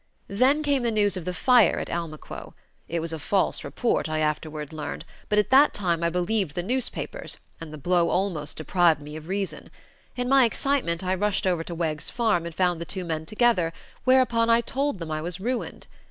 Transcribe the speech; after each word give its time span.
"Then 0.33 0.63
came 0.63 0.81
the 0.81 0.89
news 0.89 1.15
of 1.15 1.25
the 1.25 1.31
fire 1.35 1.77
at 1.77 1.91
Almaquo. 1.91 2.55
It 2.89 3.01
was 3.01 3.13
a 3.13 3.19
false 3.19 3.63
report, 3.63 4.09
I 4.09 4.17
afterward 4.17 4.73
learned, 4.73 5.05
but 5.29 5.37
at 5.37 5.51
that 5.51 5.75
time 5.75 6.01
I 6.03 6.09
believed 6.09 6.55
the 6.55 6.63
newspapers, 6.63 7.37
and 7.61 7.71
the 7.71 7.77
blow 7.77 8.09
almost 8.09 8.57
deprived 8.57 8.99
me 8.99 9.15
of 9.15 9.27
reason. 9.27 9.69
In 10.15 10.27
my 10.27 10.45
excitement 10.45 11.03
I 11.03 11.13
rushed 11.13 11.45
over 11.45 11.63
to 11.65 11.75
Wegg's 11.75 12.09
farm 12.09 12.47
and 12.47 12.55
found 12.55 12.81
the 12.81 12.83
two 12.85 13.05
men 13.05 13.27
together, 13.27 13.73
whereupon 14.03 14.49
I 14.49 14.61
told 14.61 14.97
them 14.97 15.11
I 15.11 15.21
was 15.21 15.39
ruined. 15.39 15.85